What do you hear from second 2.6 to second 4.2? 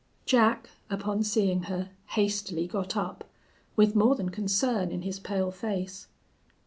got up, with more